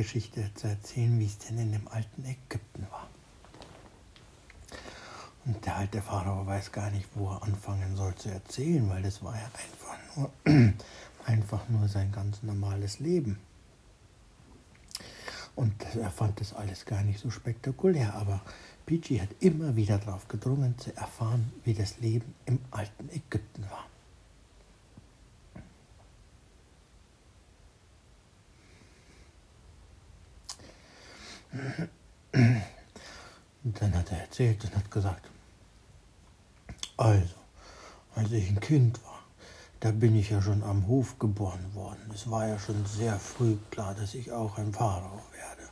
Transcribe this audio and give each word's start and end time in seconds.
Geschichte 0.00 0.50
zu 0.54 0.66
erzählen, 0.66 1.20
wie 1.20 1.26
es 1.26 1.36
denn 1.36 1.58
in 1.58 1.72
dem 1.72 1.86
alten 1.88 2.24
Ägypten 2.24 2.86
war. 2.90 3.06
Und 5.44 5.66
der 5.66 5.76
alte 5.76 6.00
Pharao 6.00 6.46
weiß 6.46 6.72
gar 6.72 6.90
nicht, 6.90 7.06
wo 7.14 7.28
er 7.28 7.42
anfangen 7.42 7.94
soll 7.96 8.14
zu 8.14 8.30
erzählen, 8.30 8.88
weil 8.88 9.02
das 9.02 9.22
war 9.22 9.34
ja 9.36 9.44
einfach 9.44 10.16
nur, 10.16 10.32
einfach 11.26 11.68
nur 11.68 11.86
sein 11.86 12.12
ganz 12.12 12.42
normales 12.42 12.98
Leben. 12.98 13.38
Und 15.54 15.74
er 15.94 16.10
fand 16.10 16.40
das 16.40 16.54
alles 16.54 16.86
gar 16.86 17.02
nicht 17.02 17.20
so 17.20 17.28
spektakulär, 17.28 18.14
aber 18.14 18.40
Peachy 18.86 19.18
hat 19.18 19.28
immer 19.40 19.76
wieder 19.76 19.98
darauf 19.98 20.28
gedrungen, 20.28 20.78
zu 20.78 20.96
erfahren, 20.96 21.52
wie 21.64 21.74
das 21.74 21.98
Leben 21.98 22.34
im 22.46 22.58
alten 22.70 23.10
Ägypten 23.10 23.64
war. 23.64 23.89
Und 32.32 33.82
dann 33.82 33.94
hat 33.94 34.12
er 34.12 34.20
erzählt 34.22 34.64
und 34.64 34.76
hat 34.76 34.90
gesagt, 34.90 35.28
also, 36.96 37.34
als 38.14 38.32
ich 38.32 38.48
ein 38.48 38.60
Kind 38.60 39.02
war, 39.04 39.20
da 39.80 39.90
bin 39.90 40.14
ich 40.14 40.30
ja 40.30 40.42
schon 40.42 40.62
am 40.62 40.86
Hof 40.86 41.18
geboren 41.18 41.74
worden. 41.74 42.10
Es 42.14 42.30
war 42.30 42.46
ja 42.46 42.58
schon 42.58 42.84
sehr 42.84 43.18
früh 43.18 43.56
klar, 43.70 43.94
dass 43.94 44.14
ich 44.14 44.32
auch 44.32 44.58
ein 44.58 44.72
Pharao 44.72 45.22
werde. 45.32 45.70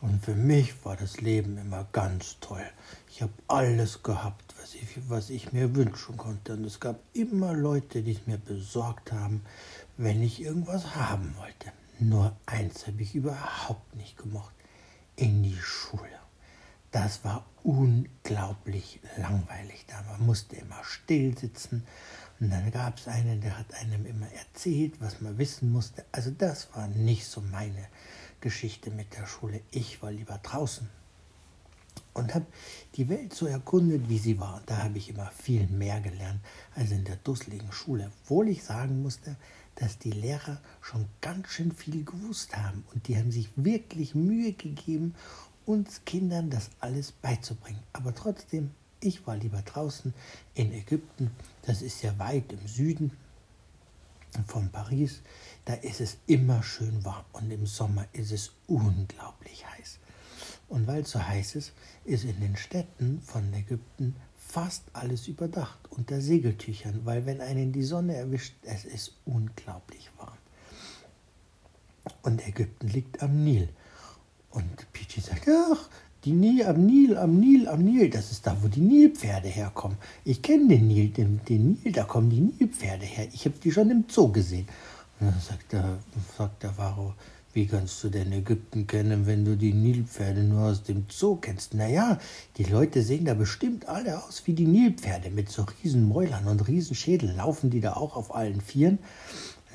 Und 0.00 0.24
für 0.24 0.34
mich 0.34 0.84
war 0.84 0.96
das 0.96 1.20
Leben 1.20 1.58
immer 1.58 1.86
ganz 1.92 2.38
toll. 2.40 2.64
Ich 3.10 3.22
habe 3.22 3.32
alles 3.48 4.02
gehabt, 4.02 4.54
was 4.60 4.74
ich, 4.74 5.08
was 5.08 5.30
ich 5.30 5.52
mir 5.52 5.74
wünschen 5.74 6.16
konnte. 6.16 6.52
Und 6.52 6.64
es 6.64 6.78
gab 6.78 7.00
immer 7.12 7.54
Leute, 7.54 8.02
die 8.02 8.12
es 8.12 8.26
mir 8.26 8.38
besorgt 8.38 9.12
haben, 9.12 9.44
wenn 9.96 10.22
ich 10.22 10.40
irgendwas 10.40 10.94
haben 10.94 11.34
wollte. 11.38 11.72
Nur 11.98 12.36
eins 12.46 12.86
habe 12.86 13.02
ich 13.02 13.14
überhaupt 13.14 13.94
nicht 13.94 14.16
gemocht. 14.16 14.54
In 15.16 15.42
die 15.42 15.56
Schule. 15.56 16.18
Das 16.90 17.24
war 17.24 17.44
unglaublich 17.62 19.00
langweilig 19.16 19.84
da. 19.86 20.02
Man 20.02 20.26
musste 20.26 20.56
immer 20.56 20.82
still 20.82 21.36
sitzen. 21.36 21.86
Und 22.40 22.50
dann 22.50 22.70
gab 22.72 22.98
es 22.98 23.06
einen, 23.08 23.40
der 23.40 23.58
hat 23.58 23.74
einem 23.74 24.06
immer 24.06 24.30
erzählt, 24.32 25.00
was 25.00 25.20
man 25.20 25.38
wissen 25.38 25.70
musste. 25.70 26.04
Also 26.10 26.30
das 26.30 26.68
war 26.74 26.88
nicht 26.88 27.26
so 27.26 27.40
meine 27.40 27.86
Geschichte 28.40 28.90
mit 28.90 29.16
der 29.16 29.26
Schule. 29.26 29.60
Ich 29.70 30.02
war 30.02 30.10
lieber 30.10 30.38
draußen 30.38 30.88
und 32.14 32.34
habe 32.34 32.46
die 32.94 33.08
Welt 33.08 33.34
so 33.34 33.46
erkundet, 33.46 34.08
wie 34.08 34.18
sie 34.18 34.38
war. 34.38 34.62
Da 34.66 34.82
habe 34.82 34.98
ich 34.98 35.10
immer 35.10 35.30
viel 35.30 35.66
mehr 35.66 36.00
gelernt 36.00 36.40
als 36.74 36.90
in 36.92 37.04
der 37.04 37.16
dusseligen 37.16 37.72
Schule. 37.72 38.10
Obwohl 38.22 38.48
ich 38.48 38.64
sagen 38.64 39.02
musste, 39.02 39.36
dass 39.76 39.98
die 39.98 40.10
Lehrer 40.10 40.60
schon 40.80 41.06
ganz 41.20 41.48
schön 41.48 41.72
viel 41.72 42.04
gewusst 42.04 42.56
haben 42.56 42.84
und 42.92 43.08
die 43.08 43.16
haben 43.16 43.30
sich 43.30 43.48
wirklich 43.56 44.14
Mühe 44.14 44.52
gegeben, 44.52 45.14
uns 45.66 46.04
Kindern 46.04 46.50
das 46.50 46.70
alles 46.80 47.12
beizubringen. 47.12 47.80
Aber 47.92 48.14
trotzdem, 48.14 48.70
ich 49.00 49.26
war 49.26 49.36
lieber 49.36 49.62
draußen 49.62 50.14
in 50.54 50.72
Ägypten, 50.72 51.30
das 51.62 51.82
ist 51.82 52.02
ja 52.02 52.18
weit 52.18 52.52
im 52.52 52.66
Süden 52.66 53.12
von 54.46 54.70
Paris, 54.70 55.22
da 55.64 55.74
ist 55.74 56.00
es 56.00 56.18
immer 56.26 56.62
schön 56.62 57.04
warm 57.04 57.24
und 57.32 57.50
im 57.50 57.66
Sommer 57.66 58.06
ist 58.12 58.32
es 58.32 58.52
unglaublich 58.66 59.64
heiß. 59.66 59.98
Und 60.68 60.86
weil 60.86 61.02
es 61.02 61.10
so 61.10 61.22
heiß 61.22 61.54
ist, 61.56 61.72
ist 62.04 62.24
in 62.24 62.40
den 62.40 62.56
Städten 62.56 63.20
von 63.22 63.52
Ägypten 63.52 64.16
fast 64.54 64.84
alles 64.92 65.26
überdacht 65.26 65.80
unter 65.90 66.20
Segeltüchern, 66.20 67.00
weil 67.02 67.26
wenn 67.26 67.40
einen 67.40 67.72
die 67.72 67.82
Sonne 67.82 68.14
erwischt, 68.14 68.54
es 68.62 68.84
ist 68.84 69.16
unglaublich 69.24 70.08
warm. 70.16 70.38
Und 72.22 72.46
Ägypten 72.46 72.86
liegt 72.86 73.20
am 73.20 73.42
Nil. 73.42 73.68
Und 74.50 74.92
Peachy 74.92 75.20
sagt, 75.20 75.48
ach, 75.48 75.88
die 76.24 76.30
Nil, 76.30 76.64
am 76.66 76.86
Nil, 76.86 77.16
am 77.16 77.40
Nil, 77.40 77.66
am 77.66 77.82
Nil, 77.82 78.08
das 78.08 78.30
ist 78.30 78.46
da, 78.46 78.56
wo 78.62 78.68
die 78.68 78.80
Nilpferde 78.80 79.48
herkommen. 79.48 79.98
Ich 80.24 80.40
kenne 80.40 80.68
den 80.68 80.86
Nil, 80.86 81.08
den, 81.08 81.40
den 81.48 81.80
Nil, 81.82 81.92
da 81.92 82.04
kommen 82.04 82.30
die 82.30 82.40
Nilpferde 82.40 83.06
her. 83.06 83.26
Ich 83.32 83.46
habe 83.46 83.56
die 83.58 83.72
schon 83.72 83.90
im 83.90 84.04
Zoo 84.08 84.28
gesehen. 84.28 84.68
Und 85.18 85.32
dann 85.32 85.40
sagt 85.40 85.72
der, 85.72 85.98
sagt 86.38 86.62
der 86.62 86.70
Pharao, 86.70 87.14
wie 87.54 87.66
kannst 87.66 88.02
du 88.02 88.08
denn 88.08 88.32
Ägypten 88.32 88.86
kennen, 88.86 89.26
wenn 89.26 89.44
du 89.44 89.56
die 89.56 89.72
Nilpferde 89.72 90.42
nur 90.42 90.70
aus 90.70 90.82
dem 90.82 91.06
Zoo 91.08 91.36
kennst? 91.36 91.72
Naja, 91.74 92.18
die 92.56 92.64
Leute 92.64 93.02
sehen 93.02 93.24
da 93.24 93.34
bestimmt 93.34 93.88
alle 93.88 94.22
aus 94.22 94.42
wie 94.46 94.54
die 94.54 94.66
Nilpferde 94.66 95.30
mit 95.30 95.48
so 95.48 95.64
riesen 95.82 96.08
Mäulern 96.08 96.48
und 96.48 96.66
riesen 96.66 96.96
Schädel. 96.96 97.32
Laufen 97.36 97.70
die 97.70 97.80
da 97.80 97.94
auch 97.94 98.16
auf 98.16 98.34
allen 98.34 98.60
Vieren? 98.60 98.98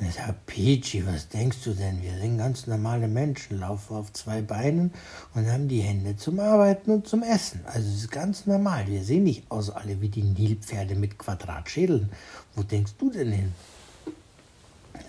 Ich 0.01 0.16
sage, 0.16 0.35
Peachy, 0.45 1.06
was 1.06 1.28
denkst 1.28 1.57
du 1.66 1.73
denn? 1.73 2.01
Wir 2.01 2.17
sind 2.19 2.38
ganz 2.38 2.67
normale 2.67 3.09
Menschen, 3.09 3.59
laufen 3.59 3.97
auf 3.97 4.13
zwei 4.13 4.41
Beinen 4.41 4.91
und 5.34 5.51
haben 5.51 5.67
die 5.67 5.81
Hände 5.81 6.16
zum 6.16 6.40
Arbeiten 6.40 6.91
und 6.91 7.07
zum 7.07 7.22
Essen. 7.22 7.61
Also 7.66 7.88
es 7.90 7.96
ist 7.96 8.11
ganz 8.11 8.46
normal. 8.46 8.88
Wir 8.88 9.03
sehen 9.03 9.23
nicht 9.23 9.51
aus 9.51 9.69
alle 9.69 10.00
wie 10.00 10.07
die 10.07 10.23
Nilpferde 10.23 10.96
mit 10.96 11.17
Quadratschädeln. 11.17 12.09
Wo 12.56 12.63
denkst 12.63 12.94
du 12.97 13.09
denn 13.09 13.31
hin? 13.31 13.53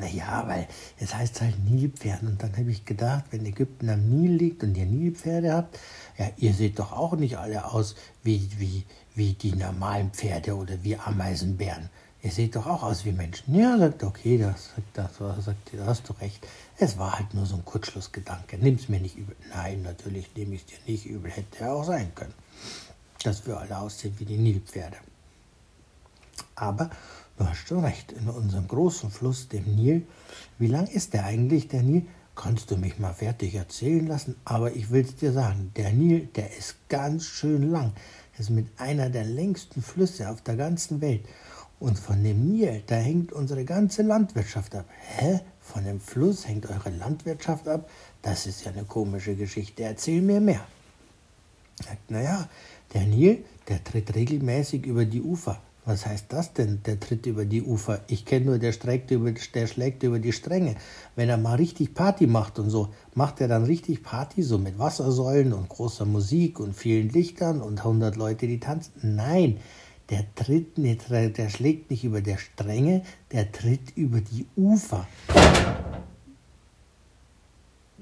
Naja, 0.00 0.44
weil 0.47 0.66
es 0.99 1.15
heißt 1.15 1.43
halt 1.43 1.62
Nilpferd. 1.69 2.22
Und 2.22 2.43
dann 2.43 2.56
habe 2.56 2.71
ich 2.71 2.87
gedacht, 2.87 3.25
wenn 3.31 3.44
Ägypten 3.44 3.91
am 3.91 4.09
Nil 4.09 4.33
liegt 4.33 4.62
und 4.62 4.75
ihr 4.75 4.87
Nilpferde 4.87 5.53
habt, 5.53 5.78
ja, 6.16 6.31
ihr 6.38 6.55
seht 6.55 6.78
doch 6.78 6.93
auch 6.93 7.15
nicht 7.16 7.37
alle 7.37 7.66
aus 7.66 7.94
wie, 8.22 8.49
wie, 8.59 8.84
wie 9.15 9.34
die 9.34 9.53
normalen 9.53 10.11
Pferde 10.11 10.56
oder 10.56 10.83
wie 10.83 10.97
Ameisenbären. 10.97 11.91
Ihr 12.22 12.31
seht 12.31 12.56
doch 12.56 12.66
auch 12.66 12.83
aus 12.83 13.05
wie 13.05 13.12
Menschen. 13.12 13.55
Ja, 13.55 13.78
sagt, 13.78 14.03
okay, 14.03 14.38
das, 14.38 14.71
das, 14.94 15.19
das, 15.19 15.44
sagt, 15.44 15.71
da 15.72 15.87
hast 15.87 16.09
du 16.09 16.15
recht. 16.15 16.47
Es 16.78 16.99
war 16.99 17.19
halt 17.19 17.34
nur 17.34 17.44
so 17.44 17.56
ein 17.56 17.65
Kurzschlussgedanke. 17.65 18.56
Nimm's 18.59 18.88
mir 18.88 19.00
nicht 19.00 19.17
übel. 19.17 19.37
Nein, 19.55 19.82
natürlich 19.82 20.34
nehme 20.34 20.55
ich 20.55 20.65
dir 20.65 20.78
nicht 20.87 21.06
übel. 21.06 21.31
Hätte 21.31 21.65
ja 21.65 21.72
auch 21.72 21.84
sein 21.84 22.15
können, 22.15 22.34
dass 23.22 23.47
wir 23.47 23.59
alle 23.59 23.78
aussehen 23.78 24.15
wie 24.19 24.25
die 24.25 24.38
Nilpferde. 24.38 24.97
Aber 26.55 26.91
du 27.41 27.49
hast 27.49 27.69
schon 27.69 27.84
recht, 27.84 28.12
in 28.12 28.28
unserem 28.28 28.69
großen 28.69 29.11
Fluss, 29.11 29.49
dem 29.49 29.65
Nil, 29.75 30.06
wie 30.59 30.67
lang 30.67 30.87
ist 30.87 31.15
der 31.15 31.25
eigentlich, 31.25 31.69
der 31.69 31.83
Nil? 31.83 32.06
Kannst 32.37 32.71
du 32.71 32.77
mich 32.77 32.99
mal 32.99 33.15
fertig 33.15 33.55
erzählen 33.55 34.06
lassen? 34.06 34.37
Aber 34.45 34.75
ich 34.77 34.91
will 34.91 35.05
es 35.05 35.17
dir 35.17 35.33
sagen, 35.33 35.73
der 35.75 35.93
Nil, 35.93 36.29
der 36.37 36.56
ist 36.56 36.77
ganz 36.89 37.25
schön 37.25 37.71
lang. 37.71 37.93
Das 38.33 38.47
ist 38.47 38.50
mit 38.50 38.67
einer 38.79 39.11
der 39.11 39.25
längsten 39.25 39.83
Flüsse 39.83 40.31
auf 40.31 40.43
der 40.43 40.56
ganzen 40.56 41.00
Welt. 41.00 41.25
Und 41.79 41.99
von 41.99 42.23
dem 42.23 42.50
Nil, 42.50 42.83
da 42.87 42.97
hängt 42.97 43.33
unsere 43.33 43.65
ganze 43.65 44.03
Landwirtschaft 44.03 44.75
ab. 44.75 44.84
Hä? 45.17 45.41
Von 45.61 45.84
dem 45.84 46.00
Fluss 46.00 46.47
hängt 46.47 46.69
eure 46.69 46.91
Landwirtschaft 46.91 47.69
ab? 47.69 47.89
Das 48.21 48.47
ist 48.47 48.65
ja 48.65 48.73
eine 48.73 48.84
komische 48.84 49.34
Geschichte. 49.34 49.83
Erzähl 49.83 50.21
mir 50.21 50.41
mehr. 50.41 50.67
Sagt, 51.83 52.11
naja, 52.11 52.49
der 52.93 53.06
Nil, 53.06 53.45
der 53.69 53.83
tritt 53.83 54.15
regelmäßig 54.15 54.84
über 54.84 55.06
die 55.06 55.23
Ufer. 55.23 55.61
Was 55.87 56.05
heißt 56.05 56.27
das 56.29 56.53
denn, 56.53 56.83
der 56.85 57.01
tritt 57.01 57.25
über 57.25 57.47
die 57.47 57.63
Ufer? 57.63 58.01
Ich 58.07 58.27
kenne 58.27 58.47
nur, 58.47 58.59
der, 58.59 58.75
über, 59.11 59.33
der 59.33 59.67
schlägt 59.67 60.03
über 60.03 60.19
die 60.19 60.33
Stränge. 60.33 60.77
Wenn 61.17 61.31
er 61.31 61.39
mal 61.39 61.55
richtig 61.55 61.95
Party 61.95 62.27
macht 62.27 62.59
und 62.59 62.69
so, 62.69 62.91
macht 63.15 63.41
er 63.41 63.49
dann 63.49 63.65
richtig 63.65 64.03
Party, 64.03 64.43
so 64.43 64.59
mit 64.59 64.79
Wassersäulen 64.79 65.55
und 65.55 65.71
großer 65.71 66.05
Musik 66.05 66.61
und 66.61 66.77
vielen 66.77 67.09
Lichtern 67.09 67.63
und 67.63 67.79
100 67.79 68.17
Leute, 68.17 68.47
die 68.47 68.61
tanzen? 68.61 68.93
Nein, 69.03 69.59
der 70.11 70.27
tritt 70.35 70.77
nicht, 70.77 71.09
der 71.09 71.49
schlägt 71.49 71.91
nicht 71.91 72.05
über 72.05 72.21
der 72.21 72.37
Stränge, 72.37 73.03
der 73.33 73.50
tritt 73.50 73.97
über 73.97 74.21
die 74.21 74.47
Ufer. 74.56 75.06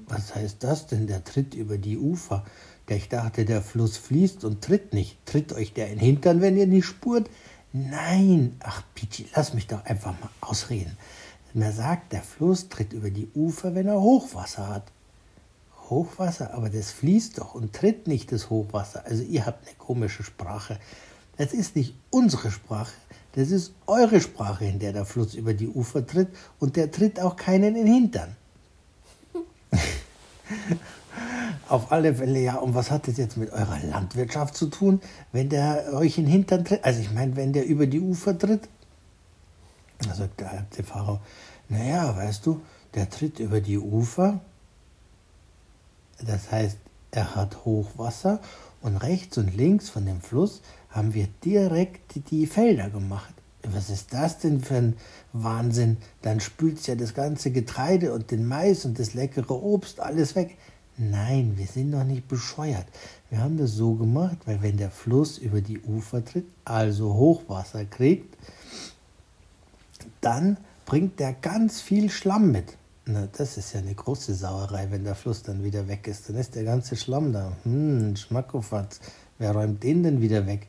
Was 0.07 0.35
heißt 0.35 0.63
das 0.63 0.87
denn, 0.87 1.07
der 1.07 1.23
tritt 1.23 1.53
über 1.53 1.77
die 1.77 1.97
Ufer? 1.97 2.43
Ich 2.87 3.07
dachte, 3.07 3.45
der 3.45 3.61
Fluss 3.61 3.97
fließt 3.97 4.43
und 4.43 4.63
tritt 4.63 4.93
nicht. 4.93 5.23
Tritt 5.27 5.53
euch 5.53 5.73
der 5.73 5.89
in 5.89 5.99
den 5.99 6.05
Hintern, 6.05 6.41
wenn 6.41 6.57
ihr 6.57 6.65
nicht 6.65 6.85
spurt? 6.85 7.29
Nein, 7.71 8.55
ach 8.63 8.83
Pichi, 8.95 9.27
lass 9.35 9.53
mich 9.53 9.67
doch 9.67 9.85
einfach 9.85 10.19
mal 10.19 10.29
ausreden. 10.41 10.97
Man 11.53 11.73
sagt, 11.73 12.13
der 12.13 12.21
Fluss 12.21 12.69
tritt 12.69 12.93
über 12.93 13.11
die 13.11 13.29
Ufer, 13.35 13.75
wenn 13.75 13.87
er 13.87 14.01
Hochwasser 14.01 14.67
hat. 14.67 14.91
Hochwasser, 15.89 16.53
aber 16.53 16.69
das 16.69 16.91
fließt 16.91 17.39
doch 17.39 17.55
und 17.55 17.73
tritt 17.73 18.07
nicht 18.07 18.31
das 18.31 18.49
Hochwasser. 18.49 19.03
Also 19.05 19.23
ihr 19.23 19.45
habt 19.45 19.67
eine 19.67 19.75
komische 19.77 20.23
Sprache. 20.23 20.79
Das 21.37 21.53
ist 21.53 21.75
nicht 21.75 21.95
unsere 22.09 22.51
Sprache, 22.51 22.93
das 23.33 23.51
ist 23.51 23.73
eure 23.87 24.19
Sprache, 24.19 24.65
in 24.65 24.79
der 24.79 24.93
der 24.93 25.05
Fluss 25.05 25.35
über 25.35 25.53
die 25.53 25.67
Ufer 25.67 26.05
tritt 26.05 26.29
und 26.59 26.75
der 26.75 26.91
tritt 26.91 27.19
auch 27.19 27.35
keinen 27.35 27.75
in 27.75 27.85
den 27.85 27.87
Hintern. 27.87 28.35
Auf 31.69 31.91
alle 31.91 32.15
Fälle, 32.15 32.39
ja, 32.39 32.55
und 32.55 32.73
was 32.73 32.89
hat 32.89 33.07
das 33.07 33.17
jetzt 33.17 33.37
mit 33.37 33.51
eurer 33.51 33.77
Landwirtschaft 33.83 34.55
zu 34.55 34.67
tun, 34.67 35.01
wenn 35.31 35.49
der 35.49 35.93
euch 35.93 36.17
in 36.17 36.25
den 36.25 36.31
Hintern 36.31 36.65
tritt? 36.65 36.83
Also 36.83 36.99
ich 36.99 37.11
meine, 37.11 37.35
wenn 37.35 37.53
der 37.53 37.67
über 37.67 37.85
die 37.85 37.99
Ufer 37.99 38.35
tritt, 38.35 38.67
da 39.99 40.15
sagt 40.15 40.39
der, 40.39 40.65
der 40.75 40.83
Pharao, 40.83 41.19
naja, 41.67 42.15
weißt 42.17 42.43
du, 42.43 42.61
der 42.95 43.07
tritt 43.11 43.39
über 43.39 43.61
die 43.61 43.77
Ufer, 43.77 44.39
das 46.25 46.51
heißt, 46.51 46.77
er 47.11 47.35
hat 47.35 47.65
Hochwasser 47.65 48.39
und 48.81 48.97
rechts 48.97 49.37
und 49.37 49.55
links 49.55 49.89
von 49.89 50.07
dem 50.07 50.21
Fluss 50.21 50.61
haben 50.89 51.13
wir 51.13 51.27
direkt 51.45 52.31
die 52.31 52.47
Felder 52.47 52.89
gemacht. 52.89 53.33
was 53.63 53.91
ist 53.91 54.11
das 54.13 54.39
denn 54.39 54.61
für 54.61 54.75
ein 54.75 54.97
Wahnsinn? 55.33 55.97
Dann 56.23 56.39
spült 56.39 56.85
ja 56.87 56.95
das 56.95 57.13
ganze 57.13 57.51
Getreide 57.51 58.11
und 58.13 58.31
den 58.31 58.47
Mais 58.47 58.85
und 58.85 58.97
das 58.97 59.13
leckere 59.13 59.51
Obst 59.51 59.99
alles 59.99 60.35
weg. 60.35 60.57
Nein, 61.01 61.53
wir 61.55 61.65
sind 61.65 61.93
doch 61.93 62.03
nicht 62.03 62.27
bescheuert. 62.27 62.85
Wir 63.29 63.39
haben 63.39 63.57
das 63.57 63.71
so 63.71 63.93
gemacht, 63.93 64.37
weil 64.45 64.61
wenn 64.61 64.75
der 64.75 64.91
Fluss 64.91 65.37
über 65.37 65.61
die 65.61 65.79
Ufer 65.79 66.25
tritt, 66.25 66.45
also 66.65 67.13
Hochwasser 67.13 67.85
kriegt, 67.85 68.35
dann 70.19 70.57
bringt 70.85 71.21
der 71.21 71.31
ganz 71.31 71.79
viel 71.79 72.09
Schlamm 72.09 72.51
mit. 72.51 72.75
Na, 73.05 73.29
das 73.31 73.57
ist 73.57 73.73
ja 73.73 73.79
eine 73.79 73.95
große 73.95 74.35
Sauerei, 74.35 74.87
wenn 74.91 75.05
der 75.05 75.15
Fluss 75.15 75.41
dann 75.41 75.63
wieder 75.63 75.87
weg 75.87 76.05
ist. 76.05 76.27
Dann 76.27 76.35
ist 76.35 76.55
der 76.55 76.65
ganze 76.65 76.97
Schlamm 76.97 77.31
da. 77.31 77.53
Hm, 77.63 78.17
Schmackofatz. 78.17 78.99
Wer 79.37 79.53
räumt 79.53 79.81
den 79.81 80.03
denn 80.03 80.21
wieder 80.21 80.47
weg? 80.47 80.67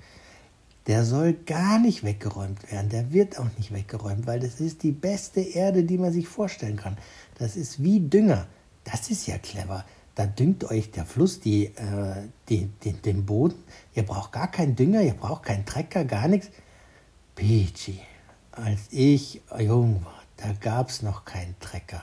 Der 0.86 1.04
soll 1.04 1.32
gar 1.32 1.80
nicht 1.80 2.04
weggeräumt 2.04 2.70
werden. 2.70 2.88
Der 2.88 3.12
wird 3.12 3.36
auch 3.36 3.48
nicht 3.58 3.74
weggeräumt, 3.74 4.28
weil 4.28 4.38
das 4.38 4.60
ist 4.60 4.84
die 4.84 4.92
beste 4.92 5.40
Erde, 5.40 5.82
die 5.82 5.98
man 5.98 6.12
sich 6.12 6.28
vorstellen 6.28 6.76
kann. 6.76 6.96
Das 7.36 7.56
ist 7.56 7.82
wie 7.82 7.98
Dünger. 7.98 8.46
Das 8.84 9.10
ist 9.10 9.26
ja 9.26 9.36
clever. 9.36 9.84
Da 10.14 10.26
düngt 10.26 10.64
euch 10.64 10.90
der 10.90 11.06
Fluss 11.06 11.40
die, 11.40 11.66
äh, 11.66 12.28
die, 12.48 12.68
die, 12.82 12.92
den 12.92 13.24
Boden. 13.24 13.62
Ihr 13.94 14.02
braucht 14.02 14.32
gar 14.32 14.50
keinen 14.50 14.76
Dünger, 14.76 15.02
ihr 15.02 15.14
braucht 15.14 15.44
keinen 15.44 15.64
Trecker, 15.64 16.04
gar 16.04 16.28
nichts. 16.28 16.50
Peachy, 17.34 17.98
als 18.52 18.80
ich 18.90 19.40
jung 19.58 20.04
war, 20.04 20.22
da 20.36 20.52
gab 20.60 20.90
es 20.90 21.02
noch 21.02 21.24
keinen 21.24 21.54
Trecker. 21.60 22.02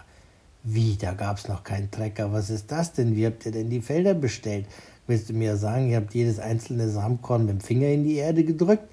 Wie, 0.63 0.97
da 0.97 1.13
gab 1.13 1.37
es 1.37 1.47
noch 1.47 1.63
keinen 1.63 1.91
Trecker? 1.91 2.33
Was 2.33 2.49
ist 2.49 2.71
das 2.71 2.93
denn? 2.93 3.15
Wie 3.15 3.25
habt 3.25 3.45
ihr 3.45 3.51
denn 3.51 3.69
die 3.69 3.81
Felder 3.81 4.13
bestellt? 4.13 4.65
Willst 5.05 5.29
du 5.29 5.33
mir 5.33 5.55
sagen, 5.55 5.89
ihr 5.89 5.97
habt 5.97 6.13
jedes 6.13 6.39
einzelne 6.39 6.89
Samenkorn 6.89 7.45
mit 7.45 7.55
dem 7.55 7.61
Finger 7.61 7.87
in 7.87 8.03
die 8.03 8.15
Erde 8.15 8.43
gedrückt? 8.43 8.83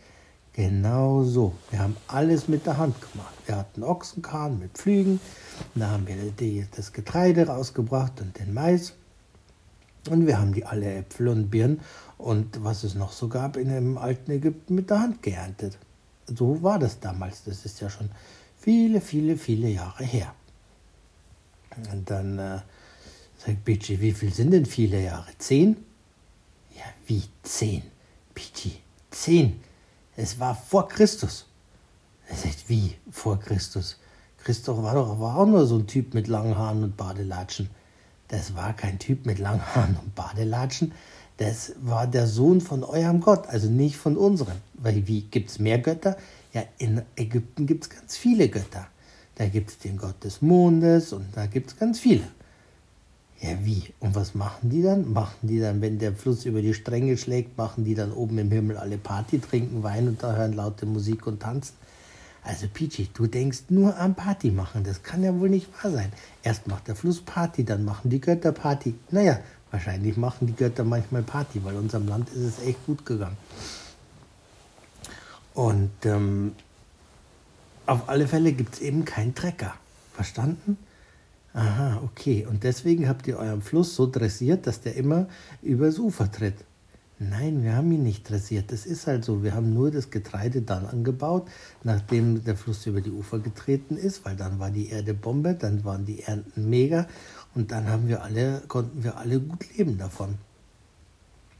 Genau 0.53 1.25
so. 1.25 1.53
Wir 1.71 1.81
haben 1.81 1.97
alles 2.07 2.47
mit 2.47 2.65
der 2.67 2.79
Hand 2.79 2.95
gemacht. 3.01 3.35
Wir 3.47 3.57
hatten 3.57 3.83
Ochsenkahn 3.83 4.61
mit 4.61 4.73
Pflügen. 4.73 5.19
Da 5.75 5.91
haben 5.91 6.07
wir 6.07 6.15
die, 6.39 6.65
das 6.77 6.93
Getreide 6.93 7.49
rausgebracht 7.49 8.21
und 8.21 8.39
den 8.39 8.55
Mais. 8.55 8.93
Und 10.11 10.27
wir 10.27 10.39
haben 10.39 10.53
die 10.53 10.67
alle 10.67 10.93
Äpfel 10.93 11.29
und 11.29 11.51
Birnen 11.51 11.81
und 12.19 12.63
was 12.63 12.85
es 12.85 12.95
noch 12.95 13.13
so 13.13 13.29
gab 13.29 13.57
in 13.57 13.69
dem 13.69 13.99
alten 13.99 14.31
Ägypten 14.31 14.75
mit 14.75 14.91
der 14.91 15.01
Hand 15.01 15.23
geerntet. 15.23 15.79
So 16.27 16.63
war 16.63 16.79
das 16.79 17.01
damals. 17.01 17.45
Das 17.45 17.65
ist 17.65 17.81
ja 17.81 17.89
schon 17.89 18.11
viele, 18.59 19.01
viele, 19.01 19.37
viele 19.37 19.69
Jahre 19.69 20.05
her. 20.05 20.35
Und 21.93 22.09
dann 22.11 22.39
äh, 22.39 22.61
sagt 23.39 23.65
Bici, 23.65 24.01
wie 24.01 24.13
viel 24.13 24.33
sind 24.33 24.53
denn 24.53 24.67
viele 24.67 25.03
Jahre? 25.03 25.31
Zehn? 25.39 25.77
Ja, 26.75 26.85
wie 27.07 27.23
zehn? 27.43 27.83
Bici, 28.35 28.79
zehn. 29.11 29.61
Es 30.17 30.39
war 30.39 30.55
vor 30.55 30.89
Christus. 30.89 31.47
Er 32.29 32.37
sagt, 32.37 32.69
wie 32.69 32.95
vor 33.11 33.39
Christus? 33.39 33.99
Christoph 34.39 34.83
war 34.83 34.95
doch 34.95 35.19
war 35.21 35.39
auch 35.39 35.47
nur 35.47 35.67
so 35.67 35.79
ein 35.79 35.87
Typ 35.87 36.15
mit 36.15 36.29
langen 36.29 36.57
Haaren 36.57 36.85
und 36.85 36.97
Badelatschen. 36.97 37.69
Das 38.29 38.55
war 38.55 38.75
kein 38.75 38.99
Typ 38.99 39.27
mit 39.27 39.39
langen 39.39 39.65
Haaren 39.75 39.97
und 40.03 40.15
Badelatschen. 40.15 40.93
Das 41.37 41.73
war 41.83 42.07
der 42.07 42.27
Sohn 42.27 42.61
von 42.61 42.85
eurem 42.85 43.21
Gott, 43.21 43.49
also 43.49 43.69
nicht 43.69 43.97
von 43.97 44.17
unserem. 44.17 44.57
Weil 44.75 45.07
wie 45.07 45.23
gibt 45.23 45.51
es 45.51 45.59
mehr 45.59 45.79
Götter? 45.79 46.17
Ja, 46.53 46.63
in 46.79 47.03
Ägypten 47.17 47.67
gibt 47.67 47.85
es 47.85 47.91
ganz 47.91 48.17
viele 48.17 48.49
Götter. 48.49 48.87
Da 49.35 49.47
gibt 49.47 49.71
es 49.71 49.79
den 49.79 49.97
Gott 49.97 50.23
des 50.23 50.43
Mondes 50.43 51.13
und 51.13 51.27
da 51.35 51.47
gibt 51.47 51.71
es 51.71 51.77
ganz 51.77 51.99
viele. 51.99 52.29
Ja, 53.41 53.51
wie? 53.65 53.83
Und 53.99 54.15
was 54.15 54.35
machen 54.35 54.71
die 54.71 54.83
dann? 54.83 55.13
Machen 55.13 55.49
die 55.49 55.59
dann, 55.59 55.81
wenn 55.81 55.99
der 55.99 56.15
Fluss 56.15 56.45
über 56.45 56.63
die 56.63 56.73
Stränge 56.73 57.17
schlägt, 57.17 57.59
machen 57.59 57.85
die 57.85 57.97
dann 57.97 58.13
oben 58.13 58.39
im 58.39 58.51
Himmel 58.51 58.77
alle 58.77 58.97
Party, 58.97 59.41
trinken 59.41 59.83
Wein 59.83 60.07
und 60.07 60.23
da 60.23 60.37
hören 60.37 60.53
laute 60.53 60.87
Musik 60.87 61.27
und 61.27 61.41
tanzen? 61.41 61.75
Also 62.45 62.69
Peachy, 62.69 63.09
du 63.15 63.27
denkst 63.27 63.65
nur 63.71 63.99
am 63.99 64.15
Party 64.15 64.51
machen. 64.51 64.85
Das 64.85 65.03
kann 65.03 65.23
ja 65.23 65.39
wohl 65.41 65.49
nicht 65.49 65.69
wahr 65.83 65.91
sein. 65.91 66.13
Erst 66.43 66.67
macht 66.67 66.87
der 66.89 66.95
Fluss 66.95 67.23
Party, 67.23 67.65
dann 67.65 67.85
machen 67.85 68.11
die 68.11 68.21
Götter 68.21 68.53
Party. 68.53 68.95
Naja, 69.11 69.41
wahrscheinlich 69.71 70.19
machen 70.19 70.47
die 70.47 70.55
Götter 70.55 70.85
manchmal 70.85 71.23
Party, 71.23 71.65
weil 71.65 71.75
unserem 71.77 72.07
Land 72.07 72.29
ist 72.31 72.59
es 72.59 72.67
echt 72.67 72.85
gut 72.85 73.07
gegangen. 73.07 73.39
Und 75.55 75.91
ähm, 76.05 76.53
auf 77.87 78.09
alle 78.11 78.29
Fälle 78.29 78.53
gibt 78.53 78.75
es 78.75 78.81
eben 78.83 79.07
keinen 79.07 79.35
Trecker. 79.35 79.75
Verstanden? 80.13 80.77
Aha, 81.55 82.01
okay. 82.05 82.47
Und 82.49 82.63
deswegen 82.63 83.09
habt 83.09 83.27
ihr 83.27 83.39
euren 83.39 83.63
Fluss 83.63 83.97
so 83.97 84.07
dressiert, 84.07 84.67
dass 84.67 84.83
der 84.83 84.97
immer 84.97 85.29
übers 85.63 85.99
Ufer 85.99 86.31
tritt. 86.31 86.57
Nein, 87.21 87.63
wir 87.63 87.77
haben 87.77 87.93
ihn 87.93 88.03
nicht 88.03 88.29
dressiert. 88.29 88.73
Das 88.73 88.87
ist 88.87 89.07
halt 89.07 89.25
so. 89.25 89.45
Wir 89.45 89.55
haben 89.55 89.73
nur 89.73 89.93
das 89.93 90.11
Getreide 90.11 90.63
dann 90.63 90.87
angebaut, 90.87 91.49
nachdem 91.85 92.43
der 92.43 92.57
Fluss 92.57 92.87
über 92.87 93.01
die 93.01 93.13
Ufer 93.13 93.39
getreten 93.39 93.97
ist, 93.97 94.25
weil 94.25 94.35
dann 94.35 94.59
war 94.59 94.71
die 94.71 94.89
Erde 94.89 95.15
Bombe, 95.15 95.55
dann 95.55 95.85
waren 95.85 96.05
die 96.05 96.23
Ernten 96.23 96.69
mega 96.69 97.07
und 97.55 97.71
dann 97.71 97.89
haben 97.89 98.09
wir 98.09 98.25
alle, 98.25 98.63
konnten 98.67 99.05
wir 99.05 99.17
alle 99.17 99.39
gut 99.39 99.65
leben 99.77 99.97
davon. 99.97 100.35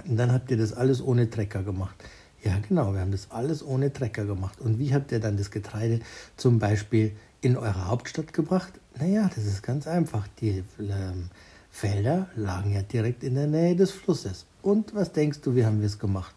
Und 0.07 0.17
dann 0.17 0.33
habt 0.33 0.51
ihr 0.51 0.57
das 0.57 0.73
alles 0.73 1.01
ohne 1.01 1.31
Trecker 1.31 1.63
gemacht. 1.63 1.95
Ja, 2.43 2.59
genau, 2.69 2.93
wir 2.93 3.01
haben 3.01 3.13
das 3.13 3.31
alles 3.31 3.65
ohne 3.65 3.93
Trecker 3.93 4.25
gemacht. 4.25 4.61
Und 4.61 4.79
wie 4.81 4.93
habt 4.93 5.13
ihr 5.13 5.21
dann 5.21 5.37
das 5.37 5.53
Getreide 5.53 6.01
zum 6.37 6.59
Beispiel 6.59 7.13
in 7.41 7.57
eure 7.57 7.87
Hauptstadt 7.87 8.33
gebracht? 8.33 8.73
Naja, 8.99 9.31
das 9.35 9.47
ist 9.47 9.63
ganz 9.63 9.87
einfach. 9.87 10.27
Die 10.41 10.65
ähm, 10.81 11.31
Felder 11.71 12.29
lagen 12.35 12.73
ja 12.73 12.83
direkt 12.83 13.23
in 13.23 13.37
der 13.37 13.47
Nähe 13.47 13.77
des 13.77 13.93
Flusses. 13.93 14.47
Und 14.65 14.95
was 14.95 15.13
denkst 15.13 15.43
du, 15.43 15.55
wie 15.55 15.67
haben 15.67 15.81
wir 15.81 15.87
es 15.87 15.99
gemacht? 15.99 16.35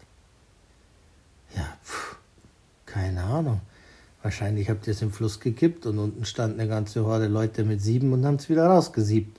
Ja, 1.56 1.66
pff, 1.82 2.16
keine 2.84 3.24
Ahnung. 3.24 3.62
Wahrscheinlich 4.22 4.68
habt 4.68 4.86
ihr 4.86 4.92
es 4.92 5.00
im 5.00 5.12
Fluss 5.12 5.40
gekippt 5.40 5.86
und 5.86 5.98
unten 5.98 6.26
stand 6.26 6.60
eine 6.60 6.68
ganze 6.68 7.06
Horde 7.06 7.26
Leute 7.26 7.64
mit 7.64 7.80
Sieben 7.80 8.12
und 8.12 8.26
haben 8.26 8.34
es 8.34 8.50
wieder 8.50 8.66
rausgesiebt. 8.66 9.38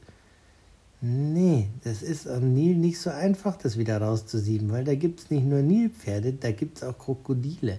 Nee, 1.02 1.70
das 1.84 2.02
ist 2.02 2.28
am 2.28 2.56
Nil 2.56 2.78
nicht 2.78 3.00
so 3.00 3.12
einfach, 3.12 3.58
das 3.58 3.78
wieder 3.78 4.02
rauszusieben, 4.02 4.72
weil 4.72 4.86
da 4.86 4.96
gibt 4.96 5.20
es 5.20 5.30
nicht 5.30 5.46
nur 5.46 5.62
Nilpferde, 5.62 6.34
da 6.34 6.52
gibt 6.52 6.78
es 6.78 6.84
auch 6.84 6.98
Krokodile. 6.98 7.78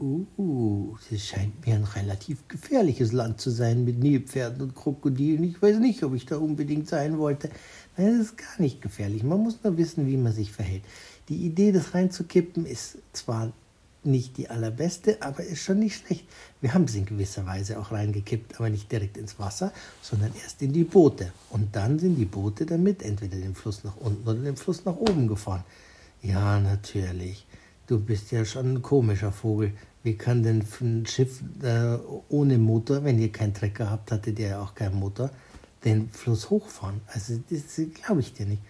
Uh, 0.00 0.96
das 1.10 1.26
scheint 1.26 1.66
mir 1.66 1.74
ein 1.74 1.82
relativ 1.82 2.46
gefährliches 2.46 3.10
Land 3.10 3.40
zu 3.40 3.50
sein 3.50 3.84
mit 3.84 3.98
Nilpferden 3.98 4.62
und 4.62 4.76
Krokodilen. 4.76 5.42
Ich 5.42 5.60
weiß 5.60 5.80
nicht, 5.80 6.04
ob 6.04 6.14
ich 6.14 6.24
da 6.24 6.36
unbedingt 6.36 6.88
sein 6.88 7.18
wollte. 7.18 7.50
Nein, 7.96 8.18
das 8.18 8.28
ist 8.28 8.38
gar 8.38 8.60
nicht 8.60 8.80
gefährlich. 8.80 9.24
Man 9.24 9.42
muss 9.42 9.58
nur 9.64 9.76
wissen, 9.76 10.06
wie 10.06 10.16
man 10.16 10.32
sich 10.32 10.52
verhält. 10.52 10.84
Die 11.28 11.44
Idee, 11.44 11.72
das 11.72 11.94
reinzukippen, 11.94 12.64
ist 12.64 12.98
zwar 13.12 13.52
nicht 14.04 14.36
die 14.36 14.48
allerbeste, 14.48 15.20
aber 15.20 15.42
ist 15.42 15.64
schon 15.64 15.80
nicht 15.80 16.06
schlecht. 16.06 16.24
Wir 16.60 16.74
haben 16.74 16.84
es 16.84 16.94
in 16.94 17.04
gewisser 17.04 17.44
Weise 17.44 17.80
auch 17.80 17.90
reingekippt, 17.90 18.54
aber 18.56 18.70
nicht 18.70 18.92
direkt 18.92 19.16
ins 19.16 19.40
Wasser, 19.40 19.72
sondern 20.00 20.30
erst 20.40 20.62
in 20.62 20.72
die 20.72 20.84
Boote. 20.84 21.32
Und 21.50 21.74
dann 21.74 21.98
sind 21.98 22.14
die 22.14 22.24
Boote 22.24 22.66
damit 22.66 23.02
entweder 23.02 23.36
den 23.36 23.56
Fluss 23.56 23.82
nach 23.82 23.96
unten 23.96 24.28
oder 24.28 24.38
den 24.38 24.56
Fluss 24.56 24.84
nach 24.84 24.96
oben 24.96 25.26
gefahren. 25.26 25.64
Ja, 26.22 26.60
natürlich. 26.60 27.47
Du 27.88 27.98
bist 27.98 28.32
ja 28.32 28.44
schon 28.44 28.74
ein 28.74 28.82
komischer 28.82 29.32
Vogel. 29.32 29.72
Wie 30.02 30.14
kann 30.14 30.42
denn 30.42 30.62
ein 30.82 31.06
Schiff 31.06 31.42
äh, 31.62 31.96
ohne 32.28 32.58
Motor, 32.58 33.02
wenn 33.02 33.18
ihr 33.18 33.32
keinen 33.32 33.54
Trecker 33.54 33.90
habt, 33.90 34.12
hattet 34.12 34.38
ihr 34.38 34.48
ja 34.48 34.60
auch 34.60 34.74
keinen 34.74 34.96
Motor, 34.96 35.30
den 35.86 36.10
Fluss 36.10 36.50
hochfahren? 36.50 37.00
Also, 37.06 37.40
das 37.48 37.80
glaube 37.94 38.20
ich 38.20 38.34
dir 38.34 38.44
nicht. 38.44 38.60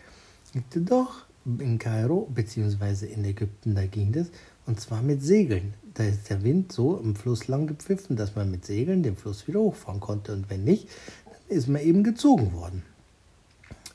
Doch, 0.73 1.27
in 1.45 1.81
Kairo, 1.81 2.31
beziehungsweise 2.33 3.07
in 3.07 3.25
Ägypten, 3.25 3.75
da 3.75 3.87
ging 3.87 4.13
das. 4.13 4.29
Und 4.67 4.79
zwar 4.79 5.03
mit 5.03 5.21
Segeln. 5.21 5.75
Da 5.95 6.05
ist 6.05 6.31
der 6.31 6.45
Wind 6.45 6.71
so 6.71 6.97
im 6.97 7.17
Fluss 7.17 7.49
lang 7.49 7.67
gepfiffen, 7.67 8.15
dass 8.15 8.37
man 8.37 8.53
mit 8.53 8.65
Segeln 8.65 9.03
den 9.03 9.17
Fluss 9.17 9.49
wieder 9.49 9.59
hochfahren 9.59 9.99
konnte. 9.99 10.33
Und 10.33 10.49
wenn 10.49 10.63
nicht, 10.63 10.87
dann 11.25 11.57
ist 11.57 11.67
man 11.67 11.83
eben 11.83 12.05
gezogen 12.05 12.53
worden. 12.53 12.85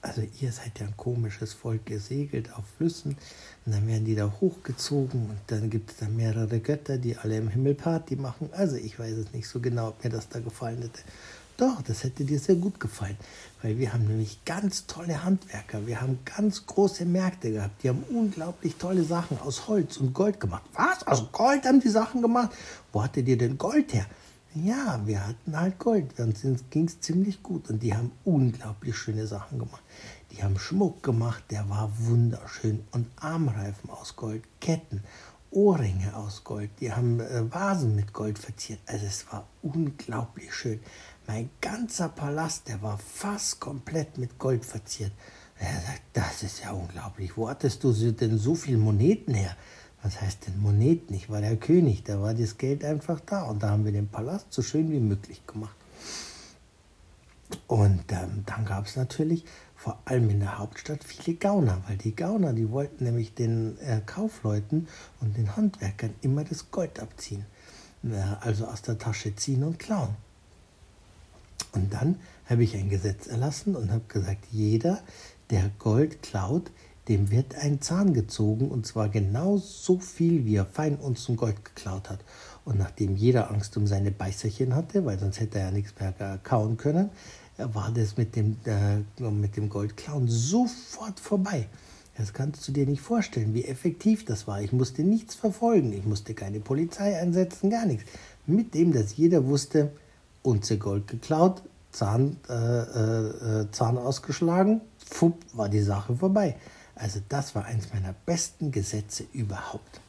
Also 0.03 0.21
ihr 0.41 0.51
seid 0.51 0.81
ja 0.81 0.85
ein 0.85 0.97
komisches 0.97 1.53
Volk, 1.53 1.89
ihr 1.89 2.01
segelt 2.01 2.53
auf 2.53 2.65
Flüssen 2.77 3.15
und 3.65 3.71
dann 3.73 3.87
werden 3.87 4.03
die 4.03 4.15
da 4.15 4.33
hochgezogen 4.41 5.29
und 5.29 5.39
dann 5.47 5.69
gibt 5.69 5.91
es 5.91 5.97
da 5.97 6.09
mehrere 6.09 6.59
Götter, 6.59 6.97
die 6.97 7.15
alle 7.15 7.37
im 7.37 7.47
Himmel 7.47 7.73
Party 7.73 8.17
machen. 8.17 8.49
Also 8.51 8.75
ich 8.75 8.99
weiß 8.99 9.13
es 9.13 9.31
nicht 9.31 9.47
so 9.47 9.61
genau, 9.61 9.87
ob 9.87 10.03
mir 10.03 10.09
das 10.09 10.27
da 10.27 10.41
gefallen 10.41 10.81
hätte. 10.81 10.99
Doch, 11.55 11.81
das 11.83 12.03
hätte 12.03 12.25
dir 12.25 12.37
sehr 12.37 12.55
gut 12.55 12.81
gefallen, 12.81 13.15
weil 13.61 13.77
wir 13.77 13.93
haben 13.93 14.05
nämlich 14.05 14.43
ganz 14.43 14.87
tolle 14.87 15.23
Handwerker, 15.23 15.87
wir 15.87 16.01
haben 16.01 16.19
ganz 16.25 16.65
große 16.65 17.05
Märkte 17.05 17.53
gehabt, 17.53 17.81
die 17.81 17.87
haben 17.89 18.03
unglaublich 18.09 18.75
tolle 18.75 19.03
Sachen 19.03 19.39
aus 19.39 19.69
Holz 19.69 19.97
und 19.97 20.13
Gold 20.13 20.37
gemacht. 20.37 20.63
Was? 20.73 21.07
Aus 21.07 21.31
Gold 21.31 21.63
haben 21.63 21.79
die 21.79 21.89
Sachen 21.89 22.21
gemacht? 22.21 22.51
Wo 22.91 23.01
hattet 23.01 23.25
ihr 23.29 23.37
denn 23.37 23.57
Gold 23.57 23.93
her? 23.93 24.05
Ja, 24.55 25.01
wir 25.05 25.25
hatten 25.25 25.59
halt 25.59 25.79
Gold, 25.79 26.19
uns 26.19 26.43
ging 26.69 26.85
es 26.85 27.01
ziemlich 27.01 27.41
gut 27.41 27.71
und 27.71 27.81
die 27.81 27.95
haben 27.95 28.11
unglaublich 28.23 28.95
schöne 28.95 29.25
Sachen 29.25 29.57
gemacht. 29.57 29.81
Die 30.31 30.43
haben 30.43 30.59
Schmuck 30.59 31.01
gemacht, 31.01 31.43
der 31.49 31.67
war 31.69 31.91
wunderschön 31.97 32.83
und 32.91 33.07
Armreifen 33.15 33.89
aus 33.89 34.15
Gold, 34.15 34.43
Ketten, 34.61 35.03
Ohrringe 35.49 36.15
aus 36.15 36.43
Gold, 36.43 36.69
die 36.79 36.93
haben 36.93 37.19
äh, 37.19 37.51
Vasen 37.51 37.95
mit 37.95 38.13
Gold 38.13 38.37
verziert. 38.37 38.79
Also 38.85 39.07
es 39.07 39.25
war 39.31 39.47
unglaublich 39.63 40.53
schön. 40.53 40.79
Mein 41.25 41.49
ganzer 41.59 42.09
Palast, 42.09 42.67
der 42.67 42.79
war 42.83 42.99
fast 42.99 43.59
komplett 43.59 44.19
mit 44.19 44.37
Gold 44.37 44.65
verziert. 44.65 45.13
Er 45.57 45.81
sagt, 45.81 46.03
das 46.13 46.43
ist 46.43 46.63
ja 46.63 46.73
unglaublich. 46.73 47.35
Wo 47.37 47.49
hattest 47.49 47.83
du 47.83 47.91
denn 47.91 48.37
so 48.37 48.53
viel 48.53 48.77
Moneten 48.77 49.33
her? 49.33 49.55
Was 50.03 50.19
heißt 50.19 50.47
denn 50.47 50.61
Moneten? 50.61 51.13
Ich 51.13 51.29
war 51.29 51.39
der 51.39 51.55
König, 51.55 52.03
da 52.03 52.21
war 52.21 52.33
das 52.33 52.57
Geld 52.57 52.83
einfach 52.83 53.21
da 53.21 53.43
und 53.43 53.63
da 53.63 53.69
haben 53.69 53.85
wir 53.85 53.93
den 53.93 54.09
Palast 54.09 54.51
so 54.51 54.61
schön 54.61 54.91
wie 54.91 54.99
möglich 54.99 55.47
gemacht. 55.47 55.75
Und 57.67 58.03
ähm, 58.11 58.43
dann 58.45 58.65
gab 58.65 58.85
es 58.85 58.97
natürlich 58.97 59.45
vor 59.75 59.99
allem 60.05 60.29
in 60.29 60.39
der 60.39 60.57
Hauptstadt 60.59 61.03
viele 61.03 61.37
Gauner, 61.37 61.81
weil 61.87 61.97
die 61.97 62.15
Gauner, 62.15 62.51
die 62.53 62.69
wollten 62.69 63.05
nämlich 63.05 63.33
den 63.33 63.77
äh, 63.79 64.01
Kaufleuten 64.05 64.87
und 65.21 65.37
den 65.37 65.55
Handwerkern 65.55 66.13
immer 66.21 66.43
das 66.43 66.69
Gold 66.69 66.99
abziehen, 66.99 67.45
äh, 68.03 68.15
also 68.41 68.65
aus 68.67 68.81
der 68.81 68.97
Tasche 68.97 69.35
ziehen 69.35 69.63
und 69.63 69.79
klauen. 69.79 70.15
Und 71.71 71.93
dann 71.93 72.19
habe 72.45 72.63
ich 72.63 72.75
ein 72.75 72.89
Gesetz 72.89 73.27
erlassen 73.27 73.75
und 73.75 73.91
habe 73.91 74.03
gesagt, 74.07 74.45
jeder, 74.51 75.01
der 75.49 75.69
Gold 75.79 76.21
klaut, 76.21 76.71
dem 77.07 77.31
wird 77.31 77.55
ein 77.55 77.81
Zahn 77.81 78.13
gezogen 78.13 78.69
und 78.69 78.85
zwar 78.85 79.09
genau 79.09 79.57
so 79.57 79.99
viel, 79.99 80.45
wie 80.45 80.55
er 80.55 80.65
fein 80.65 80.97
zum 81.15 81.35
Gold 81.35 81.65
geklaut 81.65 82.09
hat. 82.09 82.19
Und 82.65 82.77
nachdem 82.77 83.15
jeder 83.15 83.51
Angst 83.51 83.75
um 83.75 83.87
seine 83.87 84.11
Beißerchen 84.11 84.73
hatte, 84.73 85.05
weil 85.05 85.19
sonst 85.19 85.39
hätte 85.39 85.59
er 85.59 85.65
ja 85.65 85.71
nichts 85.71 85.93
mehr 85.99 86.39
kauen 86.43 86.77
können, 86.77 87.09
war 87.57 87.91
das 87.93 88.17
mit 88.17 88.35
dem, 88.35 88.57
äh, 88.65 89.29
mit 89.29 89.57
dem 89.57 89.69
Goldklauen 89.69 90.27
sofort 90.27 91.19
vorbei. 91.19 91.67
Das 92.17 92.33
kannst 92.33 92.67
du 92.67 92.71
dir 92.71 92.85
nicht 92.85 93.01
vorstellen, 93.01 93.53
wie 93.53 93.65
effektiv 93.65 94.23
das 94.25 94.47
war. 94.47 94.61
Ich 94.61 94.71
musste 94.71 95.03
nichts 95.03 95.35
verfolgen, 95.35 95.93
ich 95.93 96.05
musste 96.05 96.33
keine 96.33 96.59
Polizei 96.59 97.19
einsetzen, 97.19 97.69
gar 97.69 97.85
nichts. 97.85 98.05
Mit 98.45 98.73
dem, 98.73 98.93
dass 98.93 99.17
jeder 99.17 99.45
wusste, 99.45 99.91
Unze 100.43 100.77
Gold 100.77 101.07
geklaut, 101.07 101.63
Zahn, 101.91 102.37
äh, 102.49 102.53
äh, 102.53 103.61
äh, 103.61 103.71
Zahn 103.71 103.97
ausgeschlagen, 103.97 104.81
fupp, 105.05 105.37
war 105.53 105.69
die 105.69 105.81
Sache 105.81 106.15
vorbei. 106.15 106.55
Also 106.95 107.19
das 107.29 107.55
war 107.55 107.65
eins 107.65 107.93
meiner 107.93 108.13
besten 108.25 108.71
Gesetze 108.71 109.25
überhaupt. 109.33 109.99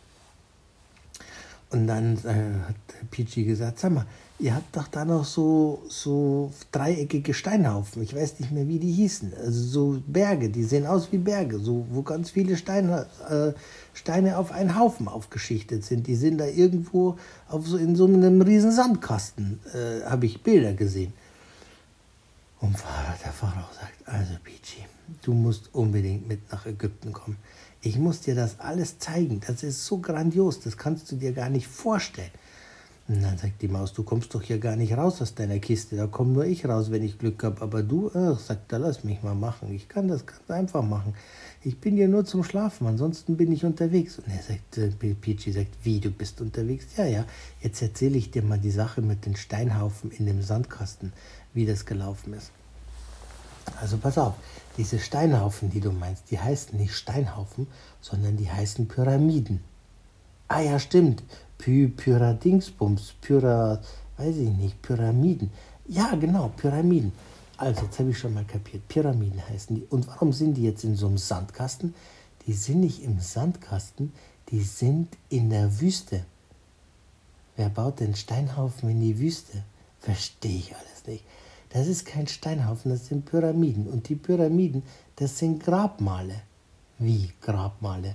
Und 1.70 1.88
dann 1.88 2.16
äh, 2.18 2.68
hat 2.68 3.10
Peachy 3.10 3.44
gesagt, 3.44 3.80
sag 3.80 3.92
mal, 3.92 4.06
ihr 4.38 4.54
habt 4.54 4.76
doch 4.76 4.86
da 4.86 5.04
noch 5.04 5.24
so, 5.24 5.82
so 5.88 6.52
dreieckige 6.70 7.34
Steinhaufen. 7.34 8.02
Ich 8.02 8.14
weiß 8.14 8.38
nicht 8.38 8.52
mehr, 8.52 8.68
wie 8.68 8.78
die 8.78 8.92
hießen. 8.92 9.32
Also 9.34 9.60
so 9.64 10.02
Berge, 10.06 10.50
die 10.50 10.62
sehen 10.62 10.86
aus 10.86 11.10
wie 11.10 11.18
Berge, 11.18 11.58
so, 11.58 11.86
wo 11.90 12.02
ganz 12.02 12.30
viele 12.30 12.56
Steine, 12.56 13.06
äh, 13.28 13.52
Steine 13.92 14.38
auf 14.38 14.52
einen 14.52 14.78
Haufen 14.78 15.08
aufgeschichtet 15.08 15.84
sind. 15.84 16.06
Die 16.06 16.14
sind 16.14 16.38
da 16.38 16.46
irgendwo 16.46 17.16
auf 17.48 17.66
so, 17.66 17.76
in 17.76 17.96
so 17.96 18.06
einem 18.06 18.40
riesen 18.40 18.70
Sandkasten, 18.70 19.58
äh, 19.72 20.04
habe 20.04 20.26
ich 20.26 20.42
Bilder 20.42 20.74
gesehen. 20.74 21.12
Und 22.60 22.76
der 23.22 23.32
Pharao 23.32 23.66
sagt, 23.74 24.06
also 24.06 24.34
Peachy, 24.44 24.86
du 25.22 25.32
musst 25.32 25.74
unbedingt 25.74 26.28
mit 26.28 26.50
nach 26.52 26.66
Ägypten 26.66 27.12
kommen. 27.12 27.36
Ich 27.80 27.98
muss 27.98 28.20
dir 28.20 28.34
das 28.34 28.60
alles 28.60 28.98
zeigen. 28.98 29.40
Das 29.46 29.62
ist 29.62 29.84
so 29.84 29.98
grandios, 29.98 30.60
das 30.60 30.76
kannst 30.76 31.10
du 31.12 31.16
dir 31.16 31.32
gar 31.32 31.50
nicht 31.50 31.66
vorstellen. 31.66 32.30
Und 33.06 33.22
dann 33.22 33.36
sagt 33.36 33.60
die 33.60 33.68
Maus, 33.68 33.92
du 33.92 34.02
kommst 34.02 34.34
doch 34.34 34.40
hier 34.40 34.58
gar 34.58 34.76
nicht 34.76 34.96
raus 34.96 35.20
aus 35.20 35.34
deiner 35.34 35.58
Kiste, 35.58 35.94
da 35.94 36.06
komme 36.06 36.32
nur 36.32 36.46
ich 36.46 36.64
raus, 36.64 36.90
wenn 36.90 37.02
ich 37.02 37.18
Glück 37.18 37.44
habe. 37.44 37.60
Aber 37.60 37.82
du, 37.82 38.10
ach, 38.14 38.38
sagt 38.38 38.72
er, 38.72 38.78
lass 38.78 39.04
mich 39.04 39.22
mal 39.22 39.34
machen. 39.34 39.74
Ich 39.74 39.88
kann 39.88 40.08
das 40.08 40.24
ganz 40.24 40.50
einfach 40.50 40.82
machen. 40.82 41.14
Ich 41.62 41.78
bin 41.78 41.96
hier 41.96 42.08
nur 42.08 42.24
zum 42.24 42.44
Schlafen, 42.44 42.86
ansonsten 42.86 43.36
bin 43.36 43.52
ich 43.52 43.66
unterwegs. 43.66 44.18
Und 44.18 44.28
er 44.28 44.42
sagt, 44.42 44.78
äh, 44.78 45.14
Peachy 45.14 45.52
sagt, 45.52 45.76
wie, 45.82 46.00
du 46.00 46.10
bist 46.10 46.40
unterwegs? 46.40 46.86
Ja, 46.96 47.04
ja, 47.04 47.26
jetzt 47.60 47.82
erzähle 47.82 48.16
ich 48.16 48.30
dir 48.30 48.42
mal 48.42 48.58
die 48.58 48.70
Sache 48.70 49.02
mit 49.02 49.26
den 49.26 49.36
Steinhaufen 49.36 50.10
in 50.10 50.24
dem 50.24 50.40
Sandkasten, 50.40 51.12
wie 51.52 51.66
das 51.66 51.84
gelaufen 51.84 52.32
ist. 52.32 52.52
Also 53.80 53.98
pass 53.98 54.16
auf, 54.16 54.34
diese 54.76 54.98
Steinhaufen, 54.98 55.70
die 55.70 55.80
du 55.80 55.92
meinst, 55.92 56.30
die 56.30 56.38
heißen 56.38 56.78
nicht 56.78 56.94
Steinhaufen, 56.94 57.66
sondern 58.00 58.36
die 58.36 58.50
heißen 58.50 58.88
Pyramiden. 58.88 59.62
Ah 60.48 60.60
ja, 60.60 60.78
stimmt. 60.78 61.22
Py 61.58 61.88
Pyradingsbums, 61.88 63.14
Pyra, 63.20 63.80
weiß 64.16 64.36
ich 64.36 64.50
nicht, 64.50 64.82
Pyramiden. 64.82 65.50
Ja, 65.86 66.14
genau, 66.14 66.52
Pyramiden. 66.56 67.12
Also, 67.56 67.82
jetzt 67.82 67.98
habe 67.98 68.10
ich 68.10 68.18
schon 68.18 68.34
mal 68.34 68.44
kapiert. 68.44 68.86
Pyramiden 68.88 69.40
heißen 69.48 69.76
die. 69.76 69.86
Und 69.88 70.06
warum 70.08 70.32
sind 70.32 70.54
die 70.54 70.64
jetzt 70.64 70.84
in 70.84 70.96
so 70.96 71.06
einem 71.06 71.18
Sandkasten? 71.18 71.94
Die 72.46 72.52
sind 72.52 72.80
nicht 72.80 73.02
im 73.02 73.20
Sandkasten, 73.20 74.12
die 74.50 74.62
sind 74.62 75.16
in 75.28 75.50
der 75.50 75.80
Wüste. 75.80 76.24
Wer 77.56 77.68
baut 77.68 78.00
denn 78.00 78.14
Steinhaufen 78.14 78.90
in 78.90 79.00
die 79.00 79.18
Wüste? 79.18 79.62
Verstehe 80.00 80.58
ich 80.58 80.74
alles 80.74 81.06
nicht. 81.06 81.24
Das 81.74 81.88
ist 81.88 82.06
kein 82.06 82.28
Steinhaufen, 82.28 82.92
das 82.92 83.08
sind 83.08 83.24
Pyramiden. 83.24 83.88
Und 83.88 84.08
die 84.08 84.14
Pyramiden, 84.14 84.84
das 85.16 85.40
sind 85.40 85.60
Grabmale. 85.60 86.36
Wie 87.00 87.32
Grabmale? 87.40 88.14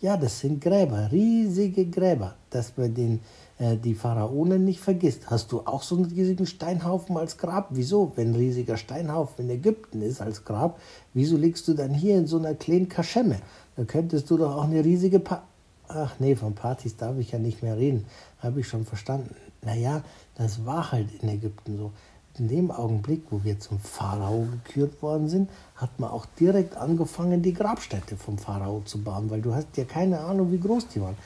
Ja, 0.00 0.16
das 0.16 0.40
sind 0.40 0.62
Gräber, 0.62 1.12
riesige 1.12 1.84
Gräber, 1.84 2.34
dass 2.48 2.74
man 2.78 2.94
den, 2.94 3.20
äh, 3.58 3.76
die 3.76 3.94
Pharaonen 3.94 4.64
nicht 4.64 4.80
vergisst. 4.80 5.28
Hast 5.28 5.52
du 5.52 5.60
auch 5.66 5.82
so 5.82 5.96
einen 5.96 6.06
riesigen 6.06 6.46
Steinhaufen 6.46 7.18
als 7.18 7.36
Grab? 7.36 7.68
Wieso? 7.72 8.12
Wenn 8.16 8.30
ein 8.30 8.36
riesiger 8.36 8.78
Steinhaufen 8.78 9.44
in 9.44 9.50
Ägypten 9.50 10.00
ist 10.00 10.22
als 10.22 10.46
Grab, 10.46 10.80
wieso 11.12 11.36
liegst 11.36 11.68
du 11.68 11.74
dann 11.74 11.92
hier 11.92 12.16
in 12.16 12.26
so 12.26 12.38
einer 12.38 12.54
kleinen 12.54 12.88
Kaschemme? 12.88 13.38
Da 13.76 13.84
könntest 13.84 14.30
du 14.30 14.38
doch 14.38 14.56
auch 14.56 14.64
eine 14.64 14.82
riesige 14.82 15.20
pa 15.20 15.42
Ach 15.88 16.14
nee, 16.18 16.34
von 16.34 16.54
Partys 16.54 16.96
darf 16.96 17.18
ich 17.18 17.32
ja 17.32 17.38
nicht 17.38 17.62
mehr 17.62 17.76
reden. 17.76 18.06
Habe 18.38 18.60
ich 18.60 18.68
schon 18.68 18.86
verstanden. 18.86 19.36
Naja, 19.60 20.02
das 20.34 20.64
war 20.64 20.90
halt 20.92 21.08
in 21.22 21.28
Ägypten 21.28 21.76
so 21.76 21.92
in 22.38 22.48
dem 22.48 22.70
Augenblick, 22.70 23.22
wo 23.30 23.44
wir 23.44 23.60
zum 23.60 23.78
Pharao 23.78 24.46
gekürt 24.50 25.02
worden 25.02 25.28
sind, 25.28 25.50
hat 25.76 26.00
man 26.00 26.10
auch 26.10 26.26
direkt 26.38 26.76
angefangen, 26.76 27.42
die 27.42 27.54
Grabstätte 27.54 28.16
vom 28.16 28.38
Pharao 28.38 28.82
zu 28.84 29.02
bauen, 29.02 29.30
weil 29.30 29.40
du 29.40 29.54
hast 29.54 29.76
ja 29.76 29.84
keine 29.84 30.20
Ahnung, 30.20 30.50
wie 30.50 30.58
groß 30.58 30.88
die 30.88 31.00
waren. 31.00 31.16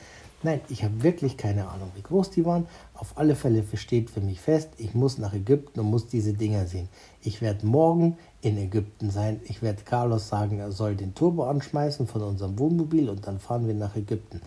Nein, 0.41 0.61
ich 0.69 0.85
habe 0.85 1.03
wirklich 1.03 1.35
keine 1.35 1.67
Ahnung, 1.67 1.91
wie 1.95 2.01
groß 2.01 2.29
die 2.29 2.45
waren. 2.45 2.65
Auf 2.93 3.17
alle 3.17 3.35
Fälle 3.35 3.63
steht 3.73 4.09
für 4.09 4.21
mich 4.21 4.39
fest, 4.39 4.69
ich 4.77 4.93
muss 4.93 5.17
nach 5.17 5.33
Ägypten 5.33 5.81
und 5.81 5.87
muss 5.87 6.07
diese 6.07 6.33
Dinger 6.33 6.65
sehen. 6.65 6.87
Ich 7.21 7.41
werde 7.41 7.65
morgen 7.65 8.17
in 8.41 8.57
Ägypten 8.57 9.09
sein. 9.09 9.41
Ich 9.43 9.61
werde 9.61 9.83
Carlos 9.83 10.29
sagen, 10.29 10.59
er 10.59 10.71
soll 10.71 10.95
den 10.95 11.13
Turbo 11.13 11.43
anschmeißen 11.43 12.07
von 12.07 12.21
unserem 12.21 12.57
Wohnmobil 12.57 13.09
und 13.09 13.27
dann 13.27 13.39
fahren 13.39 13.67
wir 13.67 13.73
nach 13.73 13.97
Ägypten. 13.97 14.39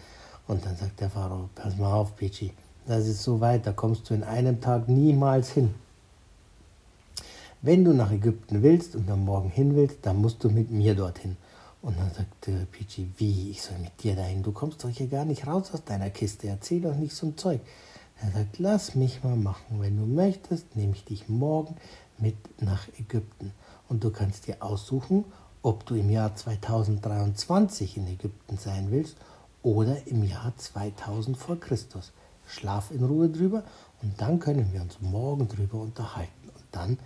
Und 0.47 0.65
dann 0.65 0.77
sagt 0.77 1.01
der 1.01 1.11
Pharao, 1.11 1.51
pass 1.55 1.77
mal 1.77 1.93
auf, 1.93 2.17
Pichi, 2.17 2.53
das 2.87 3.07
ist 3.07 3.23
so 3.23 3.41
weit, 3.41 3.67
da 3.67 3.73
kommst 3.73 4.09
du 4.09 4.15
in 4.15 4.25
einem 4.25 4.61
Tag 4.61 4.89
niemals 4.89 5.51
hin. 5.51 5.75
Wenn 7.65 7.85
du 7.85 7.93
nach 7.95 8.11
Ägypten 8.11 8.65
willst 8.65 8.97
und 8.97 9.09
am 9.09 9.25
Morgen 9.25 9.49
hin 9.49 9.77
willst, 9.77 9.99
dann 10.03 10.17
musst 10.17 10.43
du 10.43 10.51
mit 10.51 10.73
mir 10.73 10.97
dorthin. 10.97 11.37
Und 11.81 11.97
dann 11.97 12.11
sagte 12.13 12.67
Pichi, 12.73 13.09
wie, 13.19 13.51
ich 13.51 13.63
soll 13.63 13.79
mit 13.79 14.03
dir 14.03 14.17
dahin? 14.17 14.43
Du 14.43 14.51
kommst 14.51 14.83
doch 14.83 14.89
hier 14.89 15.07
gar 15.07 15.25
nicht 15.25 15.47
raus 15.47 15.71
aus 15.73 15.85
deiner 15.85 16.11
Kiste, 16.11 16.49
erzähl 16.49 16.81
doch 16.81 16.97
nicht 16.97 17.15
so 17.15 17.29
ein 17.29 17.37
Zeug. 17.37 17.61
Er 18.21 18.33
sagt, 18.33 18.59
lass 18.59 18.97
mich 18.97 19.23
mal 19.23 19.37
machen. 19.37 19.81
Wenn 19.81 19.97
du 19.97 20.07
möchtest, 20.07 20.75
nehme 20.75 20.95
ich 20.95 21.05
dich 21.05 21.29
morgen 21.29 21.77
mit 22.19 22.35
nach 22.61 22.89
Ägypten. 22.99 23.53
Und 23.89 24.03
du 24.03 24.11
kannst 24.11 24.49
dir 24.49 24.57
aussuchen, 24.61 25.25
ob 25.63 25.87
du 25.87 25.95
im 25.95 26.11
Jahr 26.11 26.35
2023 26.35 27.97
in 27.97 28.09
Ägypten 28.09 28.59
sein 28.59 28.91
willst 28.91 29.17
oder 29.63 30.09
im 30.09 30.25
Jahr 30.25 30.53
2000 30.57 31.37
vor 31.37 31.61
Christus. 31.61 32.13
Schlaf 32.45 32.91
in 32.91 33.05
Ruhe 33.05 33.29
drüber 33.29 33.63
und 34.03 34.21
dann 34.21 34.41
können 34.41 34.73
wir 34.73 34.83
uns 34.83 35.01
morgen 35.01 35.47
drüber 35.47 35.81
unterhalten. 35.81 36.49
Und 36.49 36.65
dann 36.73 36.99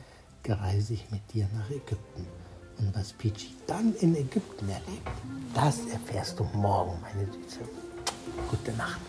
reise 0.55 0.95
ich 0.95 1.11
mit 1.11 1.33
dir 1.33 1.49
nach 1.55 1.71
Ägypten. 1.71 2.27
Und 2.79 2.95
was 2.95 3.13
Peachy 3.13 3.55
dann 3.67 3.95
in 4.01 4.15
Ägypten 4.15 4.69
erlebt, 4.69 5.09
das 5.55 5.87
erfährst 5.87 6.39
du 6.39 6.45
morgen, 6.55 6.99
meine 7.01 7.27
Süße. 7.33 7.61
Gute 8.51 8.73
Nacht. 8.73 9.01